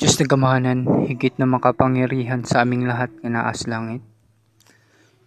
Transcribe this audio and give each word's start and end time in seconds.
Diyos 0.00 0.16
na 0.16 0.24
gamahanan, 0.24 1.04
higit 1.12 1.36
na 1.36 1.44
makapangyarihan 1.44 2.40
sa 2.40 2.64
aming 2.64 2.88
lahat 2.88 3.12
na 3.20 3.36
naas 3.36 3.68
langit. 3.68 4.00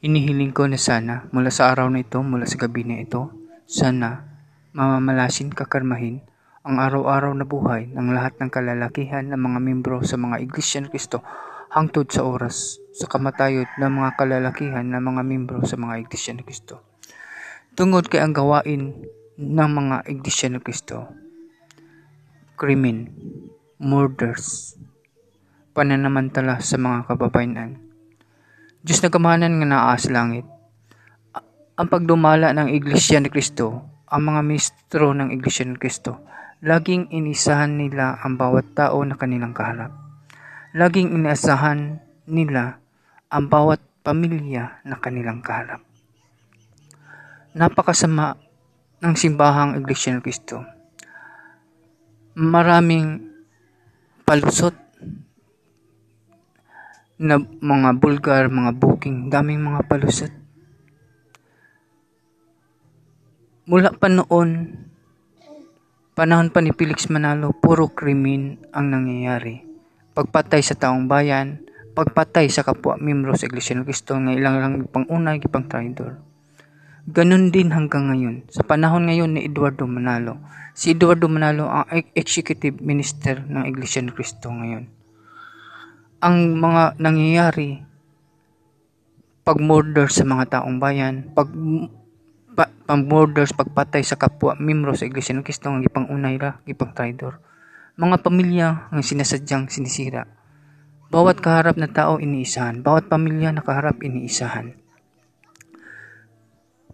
Inihiling 0.01 0.49
ko 0.49 0.65
na 0.65 0.81
sana, 0.81 1.29
mula 1.29 1.53
sa 1.53 1.69
araw 1.69 1.93
na 1.93 2.01
ito, 2.01 2.17
mula 2.25 2.49
sa 2.49 2.57
gabi 2.57 2.81
na 2.81 2.97
ito, 2.97 3.29
sana 3.69 4.25
mamamalasin 4.73 5.53
kakarmahin 5.53 6.25
ang 6.65 6.81
araw-araw 6.81 7.37
na 7.37 7.45
buhay 7.45 7.93
ng 7.93 8.17
lahat 8.17 8.33
ng 8.41 8.49
kalalakihan 8.49 9.29
ng 9.29 9.37
mga 9.37 9.59
membro 9.61 10.01
sa 10.01 10.17
mga 10.17 10.41
Iglesia 10.41 10.81
ng 10.81 10.89
Kristo 10.89 11.21
hangtod 11.69 12.09
sa 12.09 12.25
oras 12.25 12.81
sa 12.97 13.05
kamatayod 13.05 13.69
ng 13.77 13.91
mga 13.93 14.09
kalalakihan 14.17 14.89
ng 14.89 15.03
mga 15.05 15.21
membro 15.21 15.61
sa 15.69 15.77
mga 15.77 16.01
Iglesia 16.01 16.33
ng 16.33 16.49
Kristo. 16.49 16.81
Tungod 17.77 18.09
kay 18.09 18.25
ang 18.25 18.33
gawain 18.33 19.05
ng 19.37 19.69
mga 19.69 20.09
Iglesia 20.09 20.49
ng 20.49 20.65
Kristo, 20.65 21.13
krimen, 22.57 23.13
murders, 23.81 24.77
pananamantala 25.73 26.61
sa 26.61 26.77
mga 26.77 27.09
kababayanan. 27.09 27.81
Diyos 28.83 29.01
na 29.01 29.09
kamahanan 29.09 29.57
nga 29.63 29.67
naas 29.67 30.05
langit. 30.11 30.45
Ang 31.73 31.87
pagdumala 31.89 32.53
ng 32.53 32.69
Iglesia 32.69 33.17
ni 33.17 33.33
Kristo, 33.33 33.81
ang 34.05 34.29
mga 34.29 34.41
ministro 34.45 35.17
ng 35.17 35.33
Iglesia 35.33 35.65
ni 35.65 35.79
Kristo, 35.79 36.21
laging 36.61 37.09
inisahan 37.09 37.79
nila 37.79 38.21
ang 38.21 38.37
bawat 38.37 38.77
tao 38.77 39.01
na 39.01 39.17
kanilang 39.17 39.57
kaharap. 39.57 39.89
Laging 40.77 41.17
inasahan 41.17 41.97
nila 42.29 42.77
ang 43.33 43.49
bawat 43.49 43.81
pamilya 44.05 44.83
na 44.85 45.01
kanilang 45.01 45.41
kaharap. 45.41 45.81
Napakasama 47.57 48.37
ng 49.01 49.13
simbahang 49.17 49.81
Iglesia 49.81 50.13
ni 50.13 50.21
Kristo. 50.21 50.61
Maraming 52.37 53.32
palusot 54.23 54.75
na 57.23 57.39
mga 57.39 57.89
bulgar, 57.99 58.51
mga 58.51 58.71
booking, 58.75 59.31
daming 59.31 59.63
mga 59.63 59.87
palusot. 59.87 60.33
Mula 63.63 63.95
pa 63.95 64.11
noon, 64.11 64.75
panahon 66.19 66.51
pa 66.51 66.59
ni 66.59 66.75
Felix 66.75 67.07
Manalo, 67.07 67.55
puro 67.55 67.87
krimen 67.95 68.59
ang 68.75 68.91
nangyayari. 68.91 69.63
Pagpatay 70.11 70.59
sa 70.59 70.75
taong 70.75 71.07
bayan, 71.07 71.63
pagpatay 71.95 72.51
sa 72.51 72.67
kapwa 72.67 72.99
membro 72.99 73.31
sa 73.39 73.47
Iglesia 73.47 73.79
ng 73.79 73.87
Cristo 73.87 74.19
na 74.19 74.35
ilang 74.35 74.59
lang 74.59 74.73
pang 74.91 75.07
unay, 75.07 75.39
ipang 75.39 75.69
traidor. 75.71 76.32
Ganon 77.03 77.51
din 77.51 77.75
hanggang 77.75 78.07
ngayon. 78.07 78.47
Sa 78.47 78.63
panahon 78.63 79.11
ngayon 79.11 79.35
ni 79.35 79.43
Eduardo 79.43 79.83
Manalo, 79.83 80.39
si 80.71 80.95
Eduardo 80.95 81.27
Manalo 81.27 81.67
ang 81.67 81.83
executive 82.15 82.79
minister 82.79 83.43
ng 83.43 83.67
Iglesia 83.67 83.99
ng 83.99 84.15
Cristo 84.15 84.47
ngayon. 84.47 84.87
Ang 86.23 86.63
mga 86.63 86.95
nangyayari, 87.03 87.83
pag-murder 89.43 90.07
sa 90.07 90.23
mga 90.23 90.47
taong 90.47 90.79
bayan, 90.79 91.27
pag 91.35 91.51
pa, 92.55 92.71
pang-murders, 92.87 93.51
pagpatay 93.51 93.99
sa 93.99 94.15
kapwa, 94.15 94.55
membro 94.55 94.95
sa 94.95 95.03
Iglesia 95.03 95.35
ng 95.35 95.43
Cristo, 95.43 95.75
ang 95.75 95.83
ipang 95.83 96.07
unay 96.07 96.39
ra, 96.39 96.63
ipang 96.63 96.95
traidor. 96.95 97.43
Mga 97.99 98.15
pamilya 98.23 98.67
ang 98.95 99.03
sinasadyang 99.03 99.67
sinisira. 99.67 100.23
Bawat 101.11 101.43
kaharap 101.43 101.75
na 101.75 101.91
tao 101.91 102.23
iniisahan, 102.23 102.79
bawat 102.79 103.11
pamilya 103.11 103.51
na 103.51 103.59
kaharap 103.59 103.99
iniisahan 103.99 104.79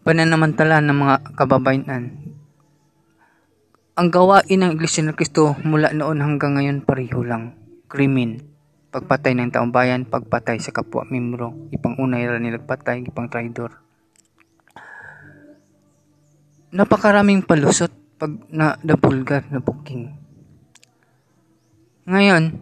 pananamantala 0.04 0.80
ng 0.80 0.96
mga 0.96 1.16
kababayan. 1.36 2.04
Ang 4.00 4.08
gawain 4.08 4.60
ng 4.64 4.72
Iglesia 4.80 5.04
ng 5.04 5.16
Kristo 5.16 5.60
mula 5.68 5.92
noon 5.92 6.24
hanggang 6.24 6.56
ngayon 6.56 6.88
pareho 6.88 7.20
lang. 7.20 7.60
Krimen, 7.92 8.40
pagpatay 8.96 9.36
ng 9.36 9.52
taong 9.52 9.76
bayan, 9.76 10.08
pagpatay 10.08 10.56
sa 10.64 10.72
kapwa 10.72 11.04
membro, 11.04 11.68
ipangunay 11.76 12.24
ra 12.24 12.40
nila 12.40 12.64
patay, 12.64 13.04
ipang 13.04 13.28
traidor. 13.28 13.76
Napakaraming 16.72 17.44
palusot 17.44 17.92
pag 18.16 18.32
na 18.48 18.80
nabulgar 18.86 19.44
na 19.52 19.60
booking. 19.60 20.16
Ngayon, 22.08 22.56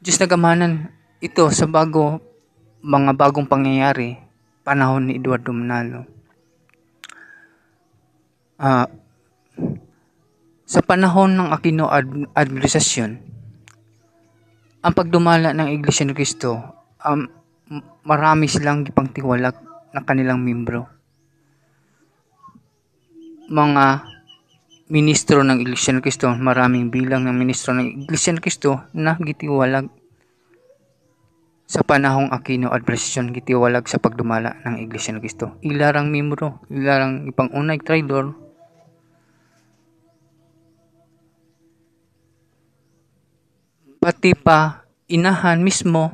Diyos 0.00 0.16
nagamanan 0.16 0.96
ito 1.20 1.44
sa 1.52 1.68
bago 1.68 2.24
mga 2.80 3.12
bagong 3.12 3.44
pangyayari 3.44 4.16
panahon 4.64 5.12
ni 5.12 5.20
Eduardo 5.20 5.52
Manalo 5.52 6.19
uh, 8.60 8.86
sa 10.70 10.80
panahon 10.86 11.34
ng 11.34 11.48
Aquino 11.50 11.90
ad- 11.90 12.30
administrasyon, 12.36 13.10
ang 14.80 14.94
pagdumala 14.94 15.50
ng 15.50 15.68
Iglesia 15.74 16.06
ni 16.06 16.14
Cristo, 16.14 16.62
um, 17.02 17.26
marami 18.06 18.46
silang 18.46 18.86
ipangtiwalak 18.86 19.58
ng 19.90 20.04
kanilang 20.06 20.38
membro. 20.40 20.86
Mga 23.50 23.84
ministro 24.94 25.42
ng 25.42 25.58
Iglesia 25.58 25.90
ni 25.90 26.00
Cristo, 26.02 26.30
maraming 26.30 26.88
bilang 26.94 27.26
ng 27.26 27.34
ministro 27.34 27.74
ng 27.74 28.06
Iglesia 28.06 28.30
ni 28.30 28.40
Cristo 28.40 28.86
na 28.94 29.18
gitiwalag 29.18 29.90
sa 31.70 31.86
panahong 31.86 32.34
Aquino 32.34 32.70
administrasyon 32.74 33.30
gitiwalag 33.30 33.86
sa 33.86 34.02
pagdumala 34.02 34.58
ng 34.66 34.82
Iglesia 34.82 35.14
ni 35.14 35.22
Cristo. 35.22 35.54
Ilarang 35.62 36.10
membro, 36.10 36.62
ilarang 36.66 37.30
ipangunay 37.30 37.78
traidor, 37.78 38.34
Pati 44.00 44.32
pa 44.32 44.88
inahan 45.12 45.60
mismo 45.60 46.08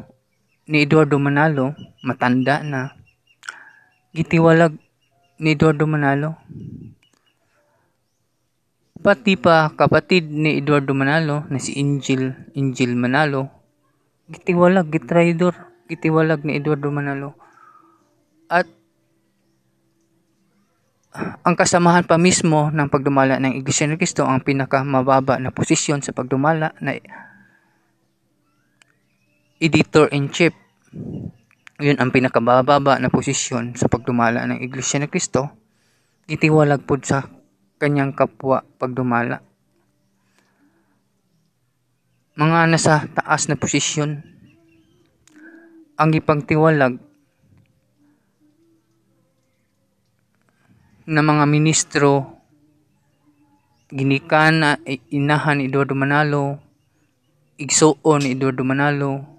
ni 0.67 0.83
Eduardo 0.83 1.23
Manalo, 1.23 1.71
matanda 2.03 2.59
na, 2.67 2.99
gitiwalag 4.11 4.75
ni 5.39 5.55
Eduardo 5.55 5.87
Manalo. 5.87 6.35
Pati 8.99 9.39
pa 9.39 9.71
kapatid 9.71 10.27
ni 10.27 10.59
Eduardo 10.59 10.99
Manalo 10.99 11.47
na 11.47 11.63
si 11.63 11.79
Angel, 11.79 12.35
Angel 12.59 12.99
Manalo, 12.99 13.55
gitiwalag, 14.35 14.91
gitraidor, 14.91 15.55
gitiwalag 15.87 16.43
ni 16.43 16.59
Eduardo 16.59 16.91
Manalo. 16.91 17.39
At 18.51 18.67
ang 21.47 21.55
kasamahan 21.55 22.03
pa 22.03 22.19
mismo 22.19 22.67
ng 22.75 22.91
pagdumala 22.91 23.39
ng 23.39 23.55
Iglesia 23.63 23.87
ni 23.87 23.95
Cristo 23.95 24.27
ang 24.27 24.43
pinakamababa 24.43 25.39
na 25.39 25.55
posisyon 25.55 26.03
sa 26.03 26.11
pagdumala 26.11 26.75
na 26.83 26.99
editor-in-chief. 29.61 30.53
Yun 31.77 31.97
ang 32.01 32.09
pinakabababa 32.09 32.97
na 32.97 33.13
posisyon 33.13 33.77
sa 33.77 33.89
pagdumala 33.89 34.49
ng 34.49 34.65
Iglesia 34.65 34.97
ni 34.97 35.09
Kristo. 35.09 35.53
Itiwalag 36.25 36.85
po 36.89 36.97
sa 37.01 37.25
kanyang 37.77 38.17
kapwa 38.17 38.65
pagdumala. 38.81 39.45
Mga 42.37 42.59
nasa 42.69 43.05
taas 43.13 43.49
na 43.49 43.57
posisyon 43.57 44.21
ang 45.97 46.11
ipagtiwalag 46.13 47.01
na 51.09 51.23
mga 51.25 51.45
ministro 51.49 52.37
ginikan 53.89 54.53
na 54.61 54.71
inahan 55.09 55.63
ni 55.63 55.71
Eduardo 55.71 55.97
Manalo 55.97 56.61
igsuon 57.57 58.21
ni 58.27 58.37
Eduardo 58.37 58.67
Manalo 58.67 59.36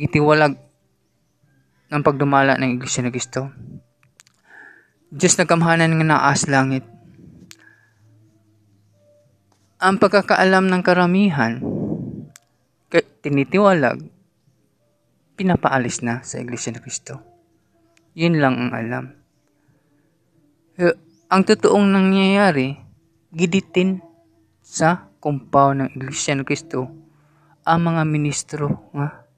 itiwalag 0.00 0.56
ng 1.92 2.00
pagdumala 2.00 2.56
ng 2.56 2.80
Iglesia 2.80 3.04
ni 3.04 3.12
Cristo. 3.12 3.52
Diyos 5.12 5.36
na 5.36 5.44
kamhanan 5.44 6.00
nga 6.00 6.06
naas 6.06 6.48
langit. 6.48 6.86
Ang 9.76 10.00
pagkakaalam 10.00 10.72
ng 10.72 10.82
karamihan, 10.86 11.60
tinitiwalag, 13.20 14.00
pinapaalis 15.36 16.00
na 16.00 16.24
sa 16.24 16.40
Iglesia 16.40 16.72
ni 16.72 16.80
Cristo. 16.80 17.20
Yun 18.16 18.40
lang 18.40 18.56
ang 18.56 18.70
alam. 18.72 19.04
Ang 21.28 21.42
totoong 21.44 21.84
nangyayari, 21.92 22.80
giditin 23.28 24.00
sa 24.64 25.10
kumpaw 25.20 25.76
ng 25.76 25.88
Iglesia 25.92 26.32
ni 26.32 26.44
Cristo 26.48 26.88
ang 27.60 27.80
mga 27.84 28.02
ministro 28.08 28.88
nga 28.96 29.28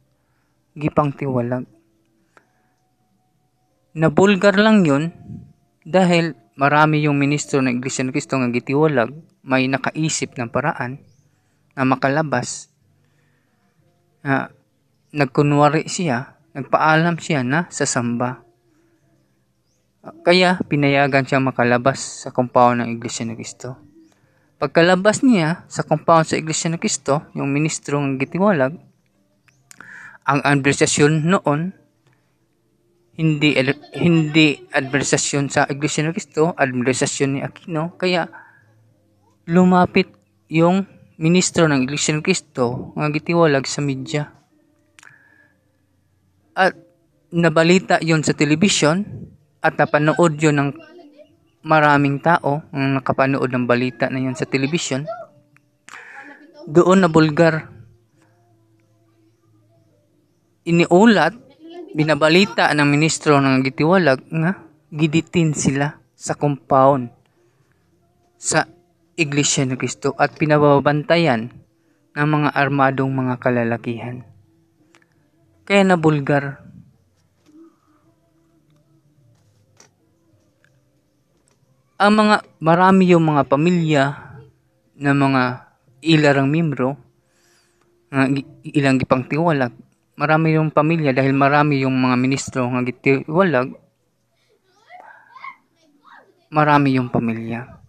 gipang 0.73 1.13
tiwalag. 1.13 1.69
Nabulgar 3.93 4.57
lang 4.57 4.89
yon 4.89 5.13
dahil 5.85 6.33
marami 6.57 7.05
yung 7.05 7.21
ministro 7.21 7.61
ng 7.61 7.77
Iglesia 7.81 8.05
ng 8.07 8.13
Cristo 8.15 8.41
nga 8.41 8.49
gitiwalag, 8.49 9.13
may 9.45 9.69
nakaisip 9.69 10.39
ng 10.39 10.49
paraan 10.49 11.03
na 11.77 11.85
makalabas 11.85 12.73
na 14.23 14.49
nagkunwari 15.13 15.91
siya, 15.91 16.39
nagpaalam 16.57 17.19
siya 17.21 17.45
na 17.45 17.69
sa 17.69 17.85
samba. 17.85 18.41
Kaya 20.03 20.59
pinayagan 20.67 21.27
siya 21.27 21.39
makalabas 21.39 22.27
sa 22.27 22.35
compound 22.35 22.83
ng 22.83 22.89
Iglesia 22.97 23.29
ng 23.29 23.39
Cristo. 23.39 23.79
Pagkalabas 24.63 25.27
niya 25.27 25.67
sa 25.67 25.83
compound 25.83 26.27
sa 26.27 26.39
Iglesia 26.39 26.71
ng 26.71 26.79
Cristo, 26.79 27.27
yung 27.35 27.51
ministro 27.51 27.99
ng 27.99 28.19
gitiwalag, 28.19 28.79
ang 30.27 30.41
adversasyon 30.43 31.27
noon, 31.27 31.75
hindi 33.19 33.55
hindi 33.99 34.57
adversasyon 34.73 35.53
sa 35.53 35.69
Iglesia 35.69 36.07
ng 36.07 36.15
Cristo, 36.17 36.57
adversasyon 36.57 37.31
ni 37.37 37.41
Aquino, 37.45 37.95
kaya 38.01 38.31
lumapit 39.51 40.09
yung 40.49 40.87
ministro 41.21 41.69
ng 41.69 41.85
Iglesia 41.85 42.15
ng 42.17 42.25
Cristo 42.25 42.95
nga 42.97 43.11
gitiwalag 43.13 43.67
sa 43.69 43.85
media. 43.85 44.33
At 46.53 46.77
nabalita 47.33 48.01
yon 48.05 48.21
sa 48.21 48.37
television 48.37 49.01
at 49.65 49.77
napanood 49.81 50.37
yon 50.37 50.57
ng 50.61 50.71
maraming 51.65 52.19
tao 52.21 52.61
ang 52.75 52.99
nakapanood 52.99 53.49
ng 53.49 53.65
balita 53.65 54.11
na 54.11 54.21
yun 54.21 54.37
sa 54.37 54.45
television, 54.45 55.07
doon 56.69 57.03
na 57.03 57.09
bulgar. 57.09 57.72
Iniulat, 60.63 61.35
binabalita 61.91 62.71
ng 62.71 62.87
ministro 62.87 63.43
ng 63.43 63.67
gitiwalag 63.67 64.23
nga 64.31 64.63
giditin 64.95 65.59
sila 65.59 65.99
sa 66.15 66.39
compound 66.39 67.11
sa 68.39 68.71
Iglesia 69.19 69.67
ni 69.67 69.75
Cristo 69.75 70.15
at 70.15 70.39
pinababantayan 70.39 71.51
ng 72.15 72.29
mga 72.31 72.49
armadong 72.55 73.11
mga 73.11 73.35
kalalakihan. 73.43 74.23
Kaya 75.67 75.83
na 75.83 75.99
bulgar 75.99 76.63
ang 81.99 82.13
mga 82.19 82.37
marami 82.63 83.11
yung 83.11 83.27
mga 83.27 83.43
pamilya 83.51 84.05
na 84.95 85.11
mga 85.11 85.43
ilarang 86.03 86.47
membro 86.47 86.99
nga 88.15 88.31
ilang 88.63 88.99
gipang 88.99 89.27
tiwalag 89.27 89.75
marami 90.17 90.57
yung 90.57 90.69
pamilya 90.69 91.17
dahil 91.17 91.33
marami 91.33 91.83
yung 91.83 91.97
mga 91.97 92.17
ministro 92.21 92.69
nga 92.69 92.85
gitiwalag. 92.85 93.73
Marami 96.53 96.89
yung 97.01 97.09
pamilya. 97.09 97.81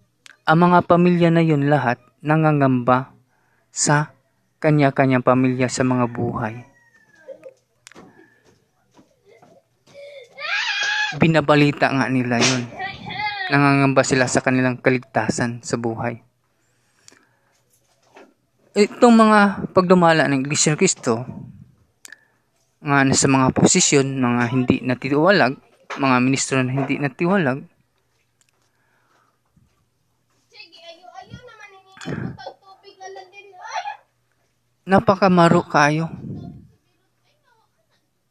Ang 0.48 0.60
mga 0.72 0.80
pamilya 0.88 1.30
na 1.32 1.44
yun 1.44 1.68
lahat 1.68 2.00
nangangamba 2.24 3.12
sa 3.68 4.16
kanya-kanyang 4.64 5.24
pamilya 5.24 5.68
sa 5.68 5.84
mga 5.84 6.08
buhay. 6.08 6.64
Binabalita 11.20 11.92
nga 11.92 12.08
nila 12.08 12.40
yun. 12.40 12.64
Nangangamba 13.52 14.02
sila 14.08 14.32
sa 14.32 14.40
kanilang 14.40 14.80
kaligtasan 14.80 15.60
sa 15.60 15.76
buhay. 15.76 16.24
Itong 18.74 19.14
mga 19.14 19.70
pagdumala 19.76 20.26
ng 20.32 20.48
Iglesia 20.48 20.74
Kristo, 20.74 21.28
nga 22.84 23.08
nasa 23.08 23.32
mga 23.32 23.56
posisyon, 23.56 24.20
mga 24.20 24.44
hindi 24.52 24.76
natiwalag, 24.84 25.56
mga 25.96 26.18
ministro 26.20 26.60
na 26.60 26.76
hindi 26.76 27.00
natiwalag, 27.00 27.64
napakamaro 34.84 35.64
kayo. 35.64 36.12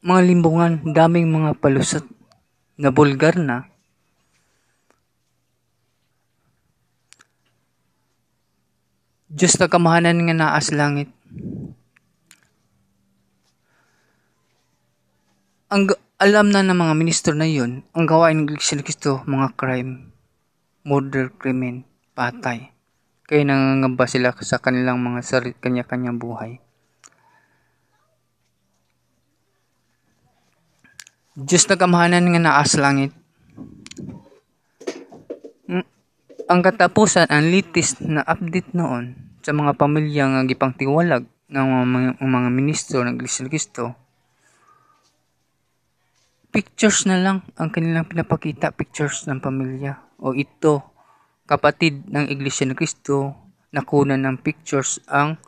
Mga 0.05 0.21
limbungan, 0.29 0.73
daming 0.93 1.31
mga 1.33 1.57
palusot 1.57 2.05
na 2.77 2.93
bulgar 2.93 3.39
na, 3.39 3.73
Diyos 9.33 9.57
na 9.57 9.65
kamahanan 9.65 10.29
nga 10.29 10.37
naas 10.37 10.69
langit. 10.69 11.09
Ang 15.73 15.89
alam 16.21 16.53
na 16.53 16.61
ng 16.61 16.77
mga 16.77 16.95
ministro 17.01 17.33
na 17.33 17.49
yun, 17.49 17.81
ang 17.97 18.05
gawain 18.05 18.45
ng 18.45 18.53
Iglesia 18.53 18.77
ni 18.77 18.85
mga 19.25 19.57
crime, 19.57 20.13
murder, 20.85 21.33
krimen, 21.33 21.89
patay. 22.13 22.77
Kaya 23.25 23.49
nangangamba 23.49 24.05
sila 24.05 24.37
sa 24.45 24.61
kanilang 24.61 25.01
mga 25.01 25.25
sarit, 25.25 25.57
kanya-kanyang 25.65 26.21
buhay. 26.21 26.61
Diyos 31.41 31.65
na 31.73 31.81
kamahanan 31.81 32.29
nga 32.37 32.41
naas 32.45 32.77
langit, 32.77 33.17
Ang 36.53 36.61
katapusan 36.61 37.33
ang 37.33 37.49
litis 37.49 37.97
na 38.05 38.21
update 38.29 38.77
noon 38.77 39.17
sa 39.41 39.57
mga 39.57 39.73
pamilya 39.73 40.29
nga 40.29 40.45
gipang 40.45 40.77
tiwalag 40.77 41.25
ng 41.49 41.67
mga, 41.89 42.11
mga 42.21 42.49
ministro 42.53 43.01
ng 43.01 43.17
Iglesia 43.17 43.49
Cristo. 43.49 44.02
Pictures 46.53 47.09
na 47.09 47.17
lang 47.17 47.41
ang 47.57 47.73
kanilang 47.73 48.05
pinapakita, 48.05 48.77
pictures 48.77 49.25
ng 49.25 49.41
pamilya. 49.41 50.05
O 50.21 50.37
ito, 50.37 50.85
kapatid 51.49 52.05
ng 52.13 52.29
Iglesia 52.29 52.69
ng 52.69 52.77
Cristo, 52.77 53.33
nakuna 53.73 54.21
ng 54.21 54.37
pictures 54.37 55.01
ang 55.09 55.41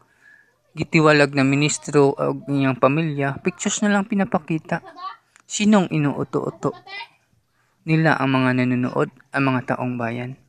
gitiwalag 0.72 1.36
na 1.36 1.44
ministro 1.44 2.16
o 2.16 2.32
niyang 2.48 2.80
pamilya, 2.80 3.36
pictures 3.44 3.84
na 3.84 3.92
lang 3.92 4.08
pinapakita. 4.08 4.80
Sinong 5.44 5.92
inuuto-uto 5.92 6.72
nila 7.84 8.16
ang 8.16 8.32
mga 8.32 8.64
nanonood, 8.64 9.12
ang 9.28 9.44
mga 9.44 9.76
taong 9.76 10.00
bayan? 10.00 10.40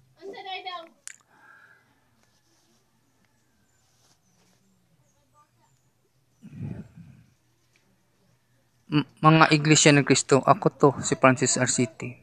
Mga 9.03 9.51
iglesia 9.51 9.91
ng 9.91 10.07
Kristo, 10.07 10.39
ako 10.39 10.67
to, 10.71 10.89
si 11.03 11.19
Francis 11.19 11.59
Arciti. 11.59 12.15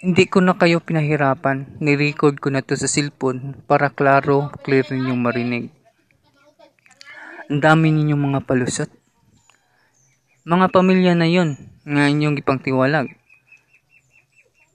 Hindi 0.00 0.24
ko 0.32 0.40
na 0.40 0.56
kayo 0.56 0.80
pinahirapan. 0.80 1.76
Nirecord 1.76 2.40
ko 2.40 2.48
na 2.48 2.64
to 2.64 2.72
sa 2.72 2.88
cellphone 2.88 3.52
para 3.68 3.92
klaro, 3.92 4.48
clear 4.64 4.88
ninyong 4.88 5.20
marinig. 5.20 5.64
Ang 7.52 7.60
dami 7.60 7.92
ninyong 7.92 8.32
mga 8.32 8.40
palusot. 8.48 8.88
Mga 10.48 10.66
pamilya 10.72 11.12
na 11.12 11.28
yon 11.28 11.60
nga 11.84 12.08
inyong 12.08 12.40
ipangtiwalag. 12.40 13.12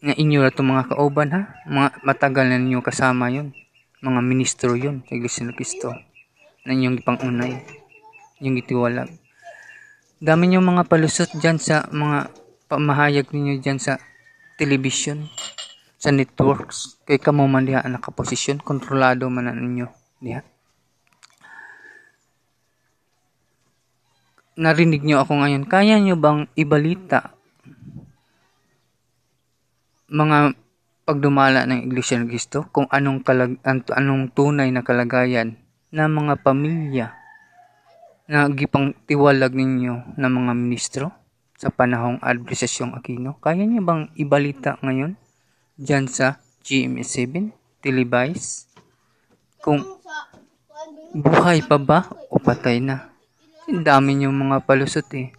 Nga 0.06 0.14
inyo 0.14 0.46
na 0.46 0.54
itong 0.54 0.70
mga 0.70 0.94
kauban 0.94 1.30
ha. 1.34 1.42
Mga 1.66 2.06
matagal 2.06 2.46
na 2.46 2.62
ninyo 2.62 2.86
kasama 2.86 3.34
yon 3.34 3.58
Mga 4.06 4.22
ministro 4.22 4.78
yon 4.78 5.02
sa 5.10 5.18
Iglesia 5.18 5.42
ng 5.50 5.58
Kristo. 5.58 5.90
Na 6.70 6.78
inyong 6.78 7.02
ipangunay 7.02 7.85
yung 8.40 8.60
itiwalag. 8.60 9.12
Dami 10.20 10.44
niyo 10.48 10.64
mga 10.64 10.88
palusot 10.88 11.32
dyan 11.40 11.60
sa 11.60 11.88
mga 11.92 12.32
pamahayag 12.72 13.30
ninyo 13.30 13.62
dyan 13.62 13.80
sa 13.80 14.00
television, 14.56 15.28
sa 16.00 16.10
networks. 16.12 17.00
Kay 17.04 17.20
kamo 17.20 17.46
man 17.46 17.68
diha 17.68 17.84
ang 17.84 18.00
nakaposisyon, 18.00 18.64
kontrolado 18.64 19.28
man 19.28 19.52
ninyo. 19.52 19.88
Diha. 20.24 20.42
Narinig 24.56 25.04
niyo 25.04 25.20
ako 25.20 25.44
ngayon. 25.44 25.68
Kaya 25.68 26.00
niyo 26.00 26.16
bang 26.16 26.48
ibalita 26.56 27.36
mga 30.06 30.56
pagdumala 31.04 31.68
ng 31.68 31.86
Iglesia 31.86 32.18
ng 32.18 32.30
Cristo 32.30 32.66
kung 32.72 32.88
anong 32.90 33.22
kalag 33.22 33.62
anong 33.66 34.32
tunay 34.34 34.70
na 34.72 34.82
kalagayan 34.82 35.60
ng 35.92 36.10
mga 36.10 36.34
pamilya 36.42 37.25
na 38.26 38.50
gipang 38.50 38.98
tiwalag 39.06 39.54
ninyo 39.54 40.18
ng 40.18 40.32
mga 40.34 40.54
ministro 40.58 41.14
sa 41.56 41.70
panahong 41.70 42.18
adversasyong 42.26 42.98
Aquino? 42.98 43.38
Kaya 43.38 43.62
niyo 43.62 43.86
bang 43.86 44.10
ibalita 44.18 44.82
ngayon 44.82 45.14
dyan 45.78 46.10
sa 46.10 46.42
GMA7, 46.66 47.54
Televice? 47.86 48.66
Kung 49.62 49.82
buhay 51.14 51.62
pa 51.66 51.78
ba 51.78 52.10
o 52.34 52.42
patay 52.42 52.82
na? 52.82 53.14
Ang 53.70 53.86
dami 53.86 54.18
niyo 54.18 54.34
mga 54.34 54.62
palusot 54.66 55.10
eh. 55.18 55.30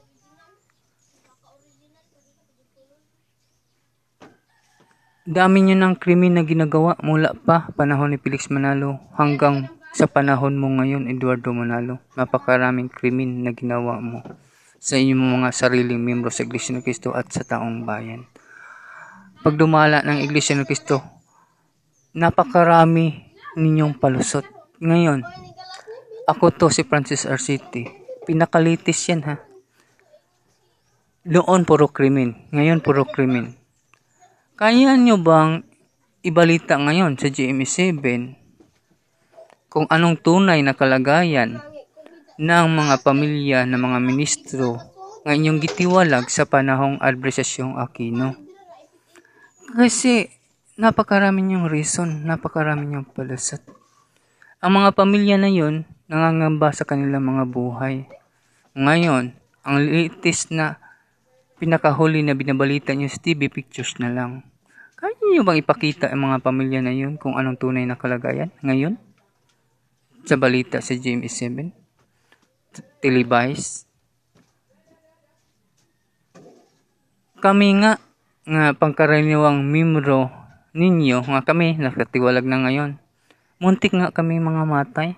Dami 5.27 5.59
niyo 5.59 5.75
ng 5.75 5.99
krimen 5.99 6.39
na 6.39 6.47
ginagawa 6.47 6.95
mula 7.03 7.35
pa 7.35 7.67
panahon 7.75 8.15
ni 8.15 8.19
Felix 8.23 8.47
Manalo 8.47 9.03
hanggang 9.19 9.67
sa 9.97 10.05
panahon 10.05 10.61
mo 10.61 10.69
ngayon, 10.77 11.09
Eduardo 11.09 11.57
Manalo, 11.57 12.05
napakaraming 12.21 12.93
krimen 12.93 13.41
na 13.41 13.57
ginawa 13.57 13.97
mo 13.97 14.21
sa 14.77 15.01
inyong 15.01 15.41
mga 15.41 15.49
sariling 15.57 15.97
membro 15.97 16.29
sa 16.29 16.45
Iglesia 16.45 16.77
ng 16.77 16.85
Cristo 16.85 17.17
at 17.17 17.33
sa 17.33 17.41
taong 17.49 17.89
bayan. 17.89 18.29
Pag 19.41 19.57
dumala 19.57 20.05
ng 20.05 20.21
Iglesia 20.21 20.53
ng 20.53 20.69
Cristo, 20.69 21.01
napakarami 22.13 23.25
ninyong 23.57 23.97
palusot. 23.97 24.45
Ngayon, 24.85 25.25
ako 26.29 26.53
to 26.53 26.69
si 26.69 26.85
Francis 26.85 27.25
Arciti. 27.25 27.89
Pinakalitis 28.29 29.01
yan 29.09 29.25
ha. 29.25 29.41
Noon 31.25 31.65
puro 31.65 31.89
krimen, 31.89 32.53
ngayon 32.53 32.85
puro 32.85 33.09
krimen. 33.09 33.57
Kaya 34.61 34.93
nyo 34.93 35.17
bang 35.17 35.65
ibalita 36.21 36.77
ngayon 36.77 37.17
sa 37.17 37.33
GMA7 37.33 38.45
kung 39.77 39.85
anong 39.93 40.17
tunay 40.25 40.65
na 40.65 40.73
kalagayan 40.73 41.61
ng 42.41 42.67
mga 42.73 42.97
pamilya 43.05 43.69
ng 43.69 43.77
mga 43.77 43.99
ministro 44.01 44.81
nga 45.21 45.37
inyong 45.37 45.61
gitiwalag 45.61 46.33
sa 46.33 46.49
panahong 46.49 46.97
Albrisasyong 46.97 47.77
Aquino. 47.77 48.33
Kasi 49.77 50.33
napakarami 50.81 51.45
niyong 51.45 51.69
reason, 51.69 52.25
napakarami 52.25 52.89
niyong 52.89 53.05
palusot. 53.05 53.61
Ang 54.65 54.81
mga 54.81 54.97
pamilya 54.97 55.37
na 55.37 55.53
yon 55.53 55.85
nangangamba 56.09 56.73
sa 56.73 56.89
kanilang 56.89 57.29
mga 57.29 57.45
buhay. 57.45 58.09
Ngayon, 58.73 59.37
ang 59.61 59.77
latest 59.77 60.57
na 60.57 60.81
pinakahuli 61.61 62.25
na 62.25 62.33
binabalita 62.33 62.97
niyo 62.97 63.13
sa 63.13 63.21
TV 63.21 63.53
pictures 63.53 63.93
na 64.01 64.09
lang. 64.09 64.41
Kaya 64.97 65.13
niyo 65.21 65.45
bang 65.45 65.61
ipakita 65.61 66.09
ang 66.09 66.33
mga 66.33 66.41
pamilya 66.41 66.81
na 66.81 66.97
yun 66.97 67.21
kung 67.21 67.37
anong 67.37 67.61
tunay 67.61 67.85
na 67.85 68.01
kalagayan 68.01 68.49
ngayon? 68.65 68.97
Sa 70.27 70.35
balita 70.35 70.83
sa 70.83 70.99
GMA7? 70.99 71.71
Televised? 72.99 73.87
Kami 77.39 77.69
nga, 77.79 78.03
nga 78.43 78.75
pangkaraniwang 78.75 79.63
mimro 79.63 80.27
ninyo, 80.75 81.23
nga 81.31 81.47
kami, 81.47 81.79
nakatiwalag 81.79 82.43
na 82.43 82.59
ngayon. 82.59 82.99
Muntik 83.63 83.95
nga 83.95 84.11
kami 84.11 84.43
mga 84.43 84.67
matay. 84.67 85.15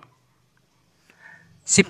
Si 1.65 1.81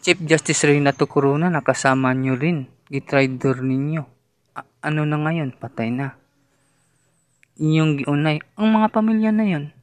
Chief 0.00 0.16
Justice 0.24 0.64
Renato 0.64 1.04
Corona, 1.04 1.52
nakasama 1.52 2.16
nyo 2.16 2.32
rin. 2.32 2.64
Gitraidor 2.88 3.60
ninyo. 3.60 4.08
A- 4.56 4.88
ano 4.88 5.04
na 5.04 5.20
ngayon? 5.20 5.52
Patay 5.52 5.92
na. 5.92 6.16
Inyong 7.60 8.08
giunay. 8.08 8.40
Ang 8.56 8.72
mga 8.72 8.88
pamilya 8.88 9.36
na 9.36 9.44
yon. 9.44 9.73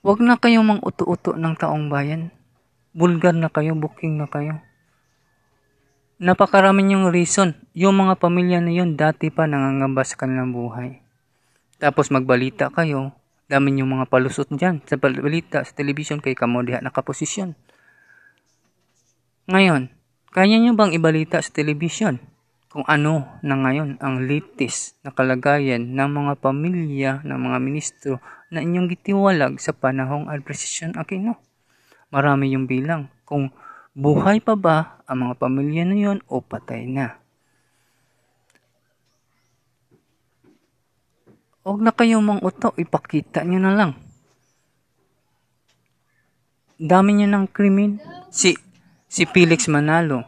Huwag 0.00 0.18
na 0.24 0.40
kayong 0.40 0.66
mang 0.66 0.82
uto-uto 0.82 1.36
ng 1.36 1.54
taong 1.56 1.92
bayan. 1.92 2.32
Bulgar 2.96 3.36
na 3.36 3.52
kayo, 3.52 3.76
booking 3.76 4.16
na 4.16 4.26
kayo 4.26 4.60
napakarami 6.20 6.84
niyong 6.84 7.08
reason. 7.08 7.56
Yung 7.72 7.96
mga 7.96 8.20
pamilya 8.20 8.60
na 8.60 8.70
yun, 8.70 8.94
dati 8.94 9.32
pa 9.32 9.48
nangangamba 9.48 10.04
sa 10.04 10.20
kanilang 10.20 10.52
buhay. 10.52 11.00
Tapos 11.80 12.12
magbalita 12.12 12.68
kayo, 12.68 13.16
dami 13.48 13.72
niyong 13.72 13.98
mga 13.98 14.06
palusot 14.12 14.52
dyan. 14.52 14.84
Sa 14.84 15.00
balita, 15.00 15.64
sa 15.64 15.72
television, 15.72 16.20
kay 16.20 16.36
kamo 16.36 16.60
diha 16.60 16.84
nakaposisyon. 16.84 17.56
Ngayon, 19.48 19.88
kaya 20.30 20.60
niyo 20.60 20.76
bang 20.76 20.94
ibalita 20.94 21.40
sa 21.40 21.50
television 21.50 22.20
kung 22.70 22.86
ano 22.86 23.26
na 23.42 23.58
ngayon 23.58 23.98
ang 23.98 24.22
latest 24.30 24.94
na 25.02 25.10
kalagayan 25.10 25.90
ng 25.90 26.06
mga 26.06 26.32
pamilya 26.38 27.18
ng 27.26 27.34
mga 27.34 27.58
ministro 27.58 28.22
na 28.50 28.60
inyong 28.60 28.90
gitiwalag 28.90 29.62
sa 29.62 29.70
panahong 29.70 30.26
Alpresisyon 30.26 30.98
Aquino? 30.98 31.38
Marami 32.10 32.50
yung 32.52 32.66
bilang. 32.66 33.06
Kung 33.22 33.54
Buhay 33.90 34.38
pa 34.38 34.54
ba 34.54 35.02
ang 35.10 35.26
mga 35.26 35.34
pamilya 35.34 35.82
na 35.82 35.96
yon 35.98 36.18
o 36.30 36.38
patay 36.38 36.86
na? 36.86 37.18
Huwag 41.66 41.82
na 41.82 41.90
kayong 41.90 42.22
mang 42.22 42.40
uto, 42.40 42.70
ipakita 42.78 43.42
nyo 43.42 43.58
na 43.58 43.74
lang. 43.74 43.92
Dami 46.80 47.18
niya 47.18 47.28
ng 47.34 47.50
krimen. 47.50 47.98
Si, 48.30 48.54
si 49.10 49.26
Felix 49.26 49.66
Manalo, 49.66 50.24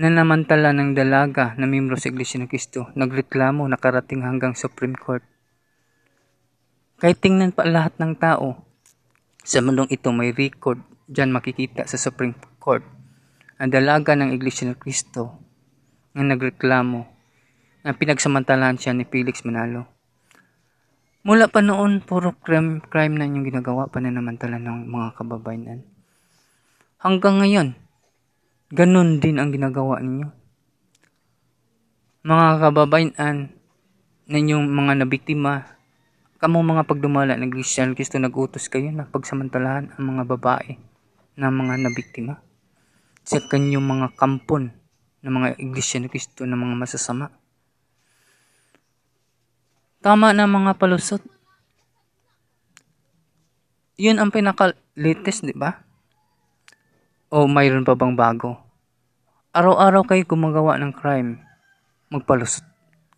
na 0.00 0.08
namantala 0.08 0.72
ng 0.72 0.96
dalaga 0.96 1.52
na 1.60 1.68
membro 1.68 1.98
sa 1.98 2.08
Iglesia 2.08 2.40
ng 2.40 2.48
Cristo, 2.48 2.88
nagreklamo 2.96 3.68
nakarating 3.68 4.24
hanggang 4.24 4.56
Supreme 4.56 4.96
Court. 4.96 5.26
Kahit 7.00 7.18
tingnan 7.24 7.56
pa 7.56 7.64
lahat 7.64 7.96
ng 7.96 8.12
tao, 8.20 8.60
sa 9.40 9.64
mundong 9.64 9.88
ito 9.88 10.12
may 10.12 10.36
record 10.36 10.84
Diyan 11.10 11.34
makikita 11.34 11.90
sa 11.90 11.98
Supreme 11.98 12.38
Court 12.62 12.86
ang 13.58 13.66
dalaga 13.66 14.14
ng 14.14 14.30
Iglesia 14.30 14.70
ng 14.70 14.78
Cristo 14.78 15.42
na 16.14 16.22
nagreklamo 16.22 17.02
na 17.82 17.90
pinagsamantalahan 17.90 18.78
siya 18.78 18.94
ni 18.94 19.02
Felix 19.02 19.42
Manalo. 19.42 19.90
Mula 21.26 21.50
pa 21.50 21.66
noon, 21.66 21.98
puro 22.06 22.38
crime, 22.38 22.78
crime 22.78 23.18
na 23.18 23.26
yung 23.26 23.42
ginagawa 23.42 23.90
pananamantala 23.90 24.62
ng 24.62 24.86
mga 24.86 25.18
kababayan. 25.18 25.82
Hanggang 27.02 27.42
ngayon, 27.42 27.68
ganun 28.70 29.18
din 29.18 29.42
ang 29.42 29.50
ginagawa 29.50 29.98
ninyo. 29.98 30.30
Mga 32.22 32.46
kababayan 32.70 33.50
ninyong 34.30 34.66
mga 34.70 34.92
nabiktima, 35.02 35.79
kamo 36.40 36.64
mga 36.64 36.88
pagdumala 36.88 37.36
ng 37.36 37.52
ng 37.52 37.92
Cristo 37.92 38.16
nagutos 38.16 38.72
kayo 38.72 38.88
na 38.88 39.04
pagsamantalahan 39.04 39.92
ang 39.92 40.04
mga 40.16 40.24
babae 40.24 40.80
na 41.36 41.52
mga 41.52 41.84
nabiktima 41.84 42.40
sa 43.20 43.44
kanyang 43.44 43.84
mga 43.84 44.16
kampon 44.16 44.72
ng 45.20 45.32
mga 45.36 45.48
iglesia 45.60 46.00
ni 46.00 46.08
Kristo 46.08 46.48
ng 46.48 46.56
mga 46.56 46.74
masasama. 46.80 47.28
Tama 50.00 50.32
na 50.32 50.48
mga 50.48 50.80
palusot. 50.80 51.20
Yun 54.00 54.16
ang 54.16 54.32
pinaka-latest, 54.32 55.44
di 55.44 55.52
ba? 55.52 55.76
O 57.28 57.44
mayroon 57.44 57.84
pa 57.84 57.92
bang 57.92 58.16
bago? 58.16 58.56
Araw-araw 59.52 60.08
kayo 60.08 60.24
gumagawa 60.24 60.80
ng 60.80 60.96
crime. 60.96 61.44
Magpalusot. 62.08 62.64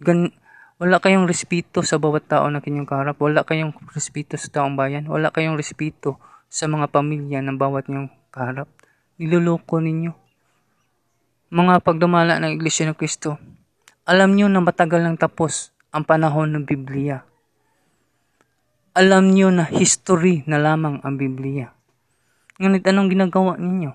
Gan 0.03 0.35
wala 0.83 0.99
kayong 0.99 1.31
respeto 1.31 1.87
sa 1.87 2.03
bawat 2.03 2.27
tao 2.27 2.51
na 2.51 2.59
kinyong 2.59 2.91
kaharap. 2.91 3.15
Wala 3.23 3.47
kayong 3.47 3.71
respeto 3.95 4.35
sa 4.35 4.51
taong 4.51 4.75
bayan. 4.75 5.07
Wala 5.07 5.31
kayong 5.31 5.55
respeto 5.55 6.19
sa 6.51 6.67
mga 6.67 6.91
pamilya 6.91 7.39
ng 7.39 7.55
bawat 7.55 7.87
niyong 7.87 8.11
kaharap. 8.35 8.67
Niluloko 9.15 9.79
ninyo. 9.79 10.11
Mga 11.55 11.87
pagdumala 11.87 12.43
ng 12.43 12.59
Iglesia 12.59 12.91
ng 12.91 12.99
Kristo, 12.99 13.39
alam 14.03 14.35
niyo 14.35 14.51
na 14.51 14.59
matagal 14.59 15.07
nang 15.07 15.15
tapos 15.15 15.71
ang 15.95 16.03
panahon 16.03 16.51
ng 16.51 16.67
Biblia. 16.67 17.23
Alam 18.99 19.31
niyo 19.31 19.55
na 19.55 19.63
history 19.63 20.43
na 20.51 20.59
lamang 20.59 20.99
ang 21.07 21.15
Biblia. 21.15 21.71
Ngunit 22.59 22.83
anong 22.83 23.07
ginagawa 23.07 23.55
ninyo? 23.55 23.95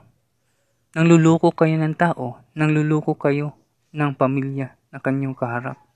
Nangluloko 0.96 1.52
kayo 1.52 1.76
ng 1.76 2.00
tao, 2.00 2.40
nangluloko 2.56 3.20
kayo 3.20 3.60
ng 3.92 4.16
pamilya 4.16 4.72
na 4.96 5.04
kanyang 5.04 5.36
kaharap. 5.36 5.87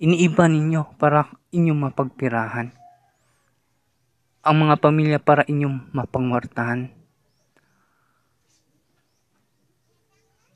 Iniiba 0.00 0.48
ninyo 0.48 0.96
para 0.96 1.28
inyong 1.52 1.92
mapagpirahan 1.92 2.80
ang 4.40 4.56
mga 4.56 4.74
pamilya 4.80 5.18
para 5.20 5.44
inyong 5.44 5.92
mapangwartahan. 5.92 6.88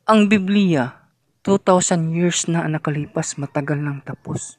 Ang 0.05 0.21
Biblia, 0.29 1.05
2,000 1.45 2.13
years 2.17 2.49
na 2.49 2.65
nakalipas 2.69 3.37
matagal 3.41 3.81
nang 3.81 4.01
tapos. 4.05 4.57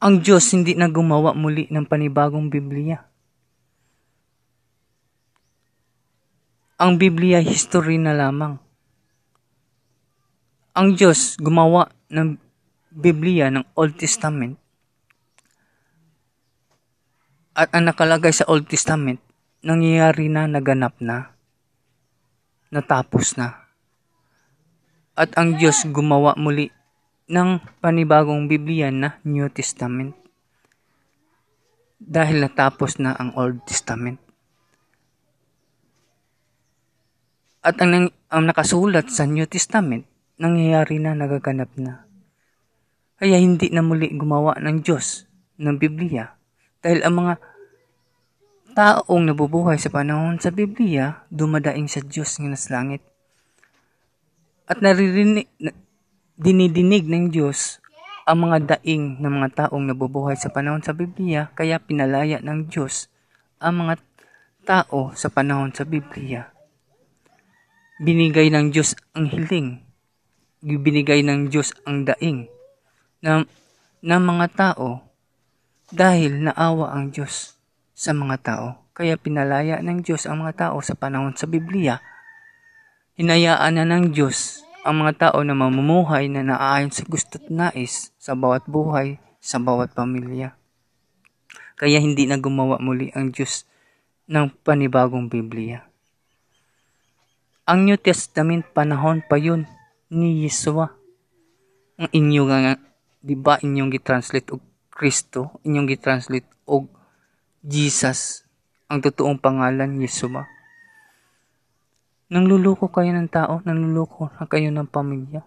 Ang 0.00 0.24
Diyos 0.24 0.48
hindi 0.52 0.72
na 0.72 0.88
gumawa 0.88 1.36
muli 1.36 1.68
ng 1.68 1.84
panibagong 1.84 2.48
Biblia. 2.48 3.04
Ang 6.80 6.96
Biblia 6.96 7.44
history 7.44 8.00
na 8.00 8.16
lamang. 8.16 8.56
Ang 10.72 10.96
Diyos 10.96 11.36
gumawa 11.36 11.92
ng 12.08 12.40
Biblia 12.90 13.50
ng 13.50 13.64
Old 13.78 13.96
Testament 13.96 14.60
at 17.60 17.76
ang 17.76 17.90
nakalagay 17.90 18.30
sa 18.30 18.48
Old 18.48 18.70
Testament, 18.70 19.18
nangyayari 19.60 20.32
na, 20.32 20.48
naganap 20.48 20.96
na, 21.02 21.34
natapos 22.72 23.36
na. 23.36 23.68
At 25.18 25.36
ang 25.36 25.60
Diyos 25.60 25.84
gumawa 25.90 26.38
muli 26.40 26.72
ng 27.28 27.60
panibagong 27.84 28.48
Biblia 28.48 28.88
na 28.88 29.20
New 29.28 29.50
Testament. 29.52 30.16
Dahil 32.00 32.40
natapos 32.40 32.96
na 32.96 33.12
ang 33.12 33.36
Old 33.36 33.66
Testament. 33.68 34.16
At 37.60 37.76
ang, 37.76 38.08
ang 38.08 38.42
nakasulat 38.48 39.12
sa 39.12 39.28
New 39.28 39.44
Testament, 39.44 40.08
nangyayari 40.40 40.96
na, 40.96 41.12
nagaganap 41.12 41.76
na. 41.76 42.09
Kaya 43.20 43.36
hindi 43.36 43.68
na 43.68 43.84
muli 43.84 44.08
gumawa 44.16 44.56
ng 44.64 44.80
Diyos 44.80 45.28
ng 45.60 45.76
Biblia 45.76 46.32
dahil 46.80 47.04
ang 47.04 47.20
mga 47.20 47.34
taong 48.72 49.28
nabubuhay 49.28 49.76
sa 49.76 49.92
panahon 49.92 50.40
sa 50.40 50.48
Biblia, 50.48 51.28
dumadaing 51.28 51.84
sa 51.84 52.00
Diyos 52.00 52.40
ng 52.40 52.48
nasa 52.48 52.80
langit. 52.80 53.04
At 54.64 54.80
naririnig, 54.80 55.52
dinidinig 56.40 57.04
ng 57.04 57.28
Diyos 57.28 57.84
ang 58.24 58.48
mga 58.48 58.80
daing 58.80 59.20
ng 59.20 59.32
mga 59.36 59.68
taong 59.68 59.84
nabubuhay 59.92 60.40
sa 60.40 60.48
panahon 60.48 60.80
sa 60.80 60.96
Biblia, 60.96 61.52
kaya 61.52 61.76
pinalaya 61.76 62.40
ng 62.40 62.72
Diyos 62.72 63.12
ang 63.60 63.84
mga 63.84 64.00
tao 64.64 65.12
sa 65.12 65.28
panahon 65.28 65.76
sa 65.76 65.84
Biblia. 65.84 66.48
Binigay 68.00 68.48
ng 68.48 68.72
Diyos 68.72 68.96
ang 69.12 69.28
hiling. 69.28 69.84
Binigay 70.64 71.20
ng 71.20 71.52
Diyos 71.52 71.76
ang 71.84 72.08
daing 72.08 72.48
na 73.20 73.44
ng 74.00 74.22
mga 74.24 74.46
tao 74.52 75.04
dahil 75.92 76.40
naawa 76.40 76.96
ang 76.96 77.12
Diyos 77.12 77.56
sa 77.92 78.16
mga 78.16 78.36
tao. 78.40 78.68
Kaya 78.96 79.20
pinalaya 79.20 79.80
ng 79.80 80.00
Diyos 80.04 80.24
ang 80.24 80.44
mga 80.44 80.68
tao 80.68 80.80
sa 80.80 80.96
panahon 80.96 81.36
sa 81.36 81.44
Biblia. 81.44 82.00
Hinayaan 83.20 83.76
na 83.76 83.84
ng 83.84 84.16
Diyos 84.16 84.64
ang 84.80 85.04
mga 85.04 85.28
tao 85.28 85.44
na 85.44 85.52
mamumuhay 85.52 86.32
na 86.32 86.40
naayon 86.40 86.88
sa 86.88 87.04
gusto't 87.04 87.52
nais 87.52 88.12
sa 88.16 88.32
bawat 88.32 88.64
buhay, 88.64 89.20
sa 89.40 89.60
bawat 89.60 89.92
pamilya. 89.92 90.56
Kaya 91.76 92.00
hindi 92.00 92.24
na 92.24 92.40
gumawa 92.40 92.80
muli 92.80 93.12
ang 93.12 93.32
Diyos 93.32 93.68
ng 94.28 94.52
panibagong 94.64 95.28
Biblia. 95.28 95.84
Ang 97.68 97.88
New 97.88 97.98
Testament 98.00 98.68
panahon 98.72 99.24
pa 99.24 99.36
yun 99.36 99.64
ni 100.08 100.44
Yesua. 100.44 100.92
Ang 102.00 102.08
inyo 102.12 102.42
nga, 102.48 102.76
di 103.20 103.36
ba 103.36 103.60
inyong 103.60 103.92
gitranslate 103.92 104.56
og 104.56 104.64
Kristo, 104.88 105.60
inyong 105.64 105.88
gitranslate 105.88 106.48
og 106.64 106.88
Jesus, 107.60 108.48
ang 108.88 109.04
totoong 109.04 109.36
pangalan, 109.36 110.00
Yeshua. 110.00 110.48
Nangluluko 112.32 112.88
kayo 112.88 113.12
ng 113.12 113.28
tao, 113.28 113.60
nangluluko 113.62 114.32
na 114.40 114.48
kayo 114.48 114.72
ng 114.72 114.88
pamilya. 114.88 115.44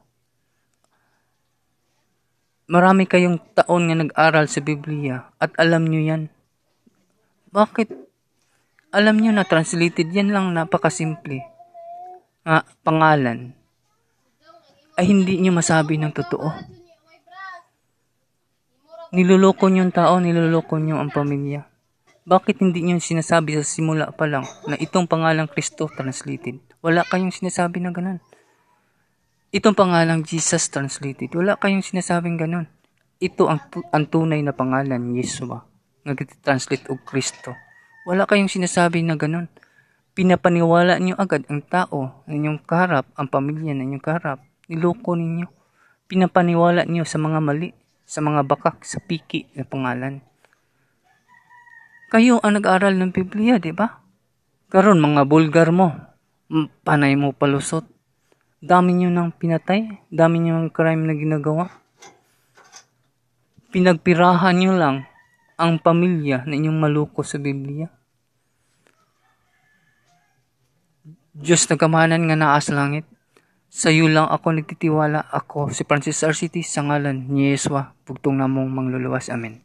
Marami 2.69 3.09
kayong 3.09 3.41
taon 3.57 3.89
nga 3.89 3.97
nag-aral 3.97 4.45
sa 4.47 4.63
Biblia 4.63 5.33
at 5.41 5.51
alam 5.59 5.83
nyo 5.89 5.99
yan. 5.99 6.31
Bakit? 7.51 7.91
Alam 8.93 9.19
nyo 9.19 9.31
na 9.33 9.43
translated 9.43 10.13
yan 10.13 10.31
lang 10.31 10.53
napakasimple. 10.53 11.43
Nga 12.45 12.63
pangalan 12.85 13.51
ay 14.93 15.05
hindi 15.09 15.41
nyo 15.41 15.57
masabi 15.57 15.97
ng 15.97 16.13
totoo. 16.13 16.49
Niloloko 19.13 19.69
nyo 19.69 19.85
ang 19.85 19.93
tao, 19.93 20.17
niloloko 20.17 20.81
nyo 20.81 20.97
ang 20.97 21.13
pamilya. 21.13 21.69
Bakit 22.25 22.65
hindi 22.65 22.81
nyo 22.81 22.97
sinasabi 22.97 23.53
sa 23.53 23.61
simula 23.61 24.09
pa 24.09 24.25
lang 24.25 24.41
na 24.65 24.73
itong 24.73 25.05
pangalang 25.05 25.45
Kristo 25.45 25.85
translated? 25.85 26.57
Wala 26.81 27.05
kayong 27.05 27.29
sinasabi 27.29 27.77
na 27.77 27.93
ganun. 27.93 28.17
Itong 29.53 29.77
pangalang 29.77 30.25
Jesus 30.25 30.65
translated. 30.73 31.29
Wala 31.37 31.53
kayong 31.61 31.85
sinasabing 31.85 32.41
ganun. 32.41 32.65
Ito 33.21 33.53
ang, 33.53 33.61
ang 33.93 34.09
tunay 34.09 34.41
na 34.41 34.49
pangalan, 34.49 35.13
Yeshua. 35.13 35.61
Nag-translate 36.09 36.89
og 36.89 37.05
Kristo. 37.05 37.53
Wala 38.09 38.25
kayong 38.25 38.49
sinasabi 38.49 39.05
na 39.05 39.13
ganun. 39.13 39.45
Pinapaniwala 40.17 40.97
niyo 40.97 41.13
agad 41.21 41.45
ang 41.53 41.61
tao 41.61 42.25
na 42.25 42.33
inyong 42.33 42.65
kaharap, 42.65 43.05
ang 43.13 43.29
pamilya 43.29 43.77
na 43.77 43.85
inyong 43.85 44.01
kaharap. 44.01 44.41
Niloko 44.65 45.13
ninyo. 45.13 45.45
Pinapaniwala 46.09 46.89
niyo 46.89 47.05
sa 47.05 47.21
mga 47.21 47.37
mali, 47.37 47.77
sa 48.03 48.19
mga 48.19 48.45
bakak, 48.45 48.83
sa 48.83 48.99
piki 49.01 49.47
na 49.55 49.63
pangalan. 49.65 50.21
Kayo 52.13 52.37
ang 52.45 52.61
nag-aral 52.61 52.93
ng 52.93 53.09
Biblia, 53.09 53.57
di 53.57 53.73
ba? 53.73 54.03
Karon 54.69 55.01
mga 55.01 55.25
bulgar 55.25 55.73
mo, 55.73 55.93
panay 56.85 57.17
mo 57.17 57.33
palusot. 57.33 57.89
Dami 58.63 58.95
nyo 58.95 59.09
nang 59.09 59.33
pinatay, 59.33 60.07
dami 60.13 60.39
nyo 60.39 60.61
ng 60.61 60.71
crime 60.71 61.03
na 61.03 61.13
ginagawa. 61.17 61.65
Pinagpirahan 63.73 64.55
nyo 64.55 64.73
lang 64.77 64.97
ang 65.57 65.81
pamilya 65.81 66.45
na 66.45 66.53
inyong 66.53 66.79
maluko 66.79 67.25
sa 67.25 67.41
Biblia. 67.41 67.89
Diyos 71.33 71.65
na 71.65 71.75
kamanan 71.81 72.29
nga 72.29 72.37
naas 72.37 72.69
langit, 72.69 73.09
sa 73.73 73.89
iyo 73.89 74.05
lang 74.05 74.29
ako 74.29 74.53
nagtitiwala 74.53 75.33
ako 75.33 75.73
si 75.73 75.81
Francis 75.81 76.21
RCT 76.21 76.61
sa 76.61 76.85
ngalan 76.85 77.25
ni 77.25 77.49
Yeswa, 77.49 77.97
bugtong 78.05 78.37
namong 78.37 78.69
mangluluwas. 78.69 79.33
Amen. 79.33 79.62